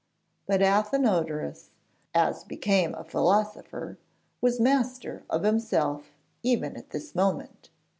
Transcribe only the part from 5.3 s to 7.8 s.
himself, even at this moment.